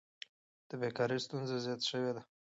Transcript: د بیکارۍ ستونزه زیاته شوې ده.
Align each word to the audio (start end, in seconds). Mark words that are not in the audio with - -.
د 0.69 0.71
بیکارۍ 0.81 1.17
ستونزه 1.25 1.55
زیاته 1.65 1.85
شوې 1.91 2.11
ده. 2.15 2.21